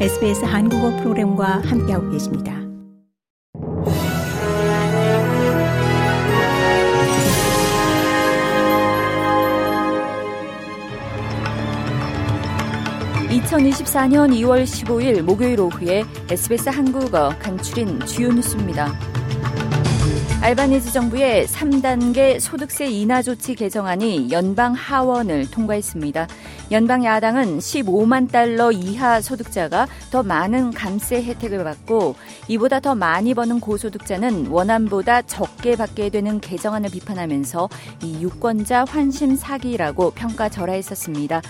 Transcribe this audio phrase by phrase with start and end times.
[0.00, 2.52] SBS 한국어 프로그램과 함께하고 계십니다.
[13.30, 18.92] (2024년 2월 15일) 목요일 오후에 SBS 한국어 간추린 주요 뉴스입니다.
[20.40, 26.28] 알바니즈 정부의 3단계 소득세 인하 조치 개정안이 연방 하원을 통과했습니다.
[26.70, 32.14] 연방 야당은 15만 달러 이하 소득자가 더 많은 감세 혜택을 받고
[32.48, 37.68] 이보다 더 많이 버는 고소득자는 원안보다 적게 받게 되는 개정안을 비판하면서
[38.02, 41.42] 이 유권자 환심 사기라고 평가절하했었습니다.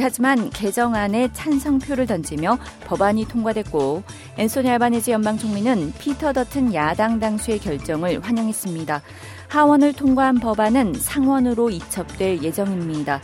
[0.00, 4.02] 하지만 개정안에 찬성표를 던지며 법안이 통과됐고
[4.38, 9.02] 앤소니 알바니즈 연방 총리는 피터 더튼 야당 당수의 결정을 환영했습니다.
[9.48, 13.20] 하원을 통과한 법안은 상원으로 이첩될 예정입니다.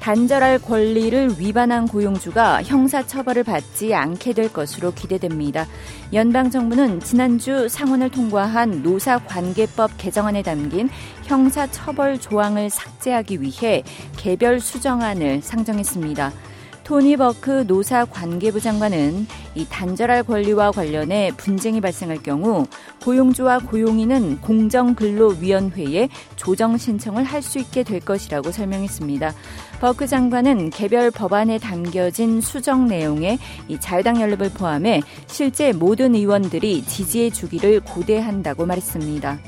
[0.00, 5.66] 단절할 권리를 위반한 고용주가 형사처벌을 받지 않게 될 것으로 기대됩니다.
[6.12, 10.88] 연방정부는 지난주 상원을 통과한 노사관계법 개정안에 담긴
[11.24, 13.84] 형사처벌 조항을 삭제하기 위해
[14.16, 16.32] 개별 수정안을 상정했습니다.
[16.90, 22.66] 토니 버크 노사 관계부 장관은 이 단절할 권리와 관련해 분쟁이 발생할 경우
[23.04, 29.32] 고용주와 고용인은 공정근로위원회에 조정 신청을 할 수 있게 될 것이라고 설명했습니다.
[29.80, 37.30] 버크 장관은 개별 법안에 담겨진 수정 내용에 이 자유당 연립을 포함해 실제 모든 의원들이 지지해
[37.30, 39.38] 주기를 고대한다고 말했습니다.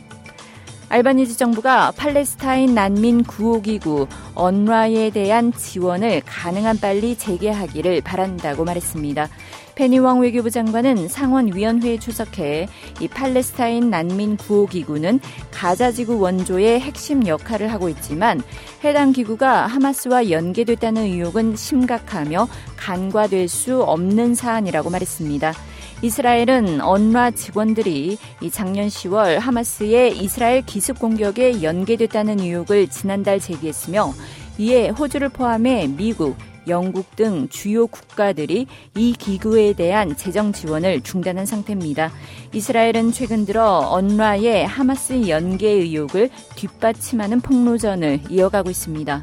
[0.92, 9.26] 알바니지 정부가 팔레스타인 난민 구호기구 언라에 대한 지원을 가능한 빨리 재개하기를 바란다고 말했습니다.
[9.74, 12.68] 페니웡 외교부 장관은 상원위원회에 출석해
[13.00, 15.20] 이 팔레스타인 난민 구호기구는
[15.50, 18.42] 가자지구 원조의 핵심 역할을 하고 있지만
[18.84, 25.54] 해당 기구가 하마스와 연계됐다는 의혹은 심각하며 간과될 수 없는 사안이라고 말했습니다.
[26.02, 28.18] 이스라엘은 언라 직원들이
[28.50, 34.12] 작년 10월 하마스의 이스라엘 기습 공격에 연계됐다는 의혹을 지난달 제기했으며
[34.58, 36.36] 이에 호주를 포함해 미국,
[36.66, 42.10] 영국 등 주요 국가들이 이 기구에 대한 재정 지원을 중단한 상태입니다.
[42.52, 49.22] 이스라엘은 최근 들어 언라의 하마스 연계 의혹을 뒷받침하는 폭로전을 이어가고 있습니다.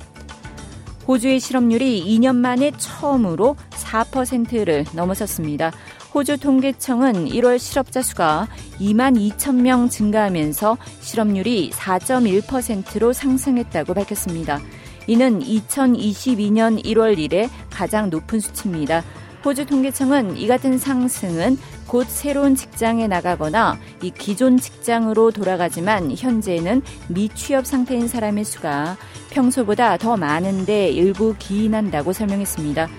[1.10, 3.56] 호주의 실업률이 2년 만에 처음으로
[3.90, 5.72] 4%를 넘어섰습니다.
[6.14, 8.48] 호주 통계청은 1월 실업자 수가
[8.80, 14.60] 2만 2천 명 증가하면서 실업률이 4.1%로 상승했다고 밝혔습니다.
[15.08, 19.04] 이는 2022년 1월 이래 가장 높은 수치입니다.
[19.44, 21.58] 호주 통계청은 이 같은 상승은
[21.88, 28.98] 곧 새로운 직장에 나가거나 이 기존 직장으로 돌아가지만 현재는 미취업 상태인 사람의 수가
[29.32, 32.90] 평소보다 더 많은데 일부 기인한다고 설명했습니다.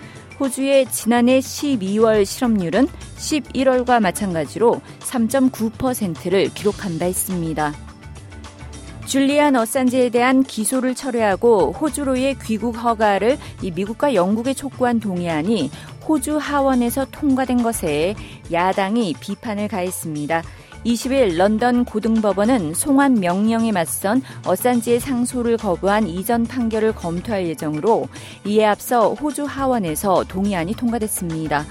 [0.40, 7.74] 호주의 지난해 12월 실업률은 11월과 마찬가지로 3.9%를 기록한 바 있습니다.
[9.04, 13.38] 줄리안 어산지에 대한 기소를 철회하고 호주로의 귀국 허가를
[13.74, 15.70] 미국과 영국에 촉구한 동의안이
[16.08, 18.14] 호주 하원에서 통과된 것에
[18.50, 20.42] 야당이 비판을 가했습니다.
[20.84, 28.08] 20일 런던 고등법원은 송환 명령에 맞선 어산지의 상소를 거부한 이전 판결을 검토할 예정으로
[28.44, 31.64] 이에 앞서 호주 하원에서 동의안이 통과됐습니다.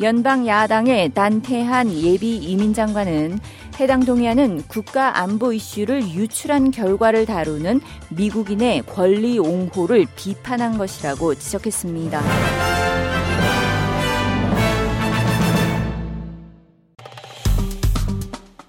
[0.00, 3.38] 연방 야당의 단태한 예비 이민장관은
[3.80, 12.75] 해당 동의안은 국가 안보 이슈를 유출한 결과를 다루는 미국인의 권리 옹호를 비판한 것이라고 지적했습니다.